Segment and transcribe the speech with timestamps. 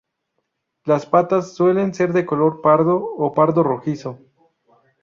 [0.83, 4.17] Las patas suelen ser de color pardo o pardo-rojizo.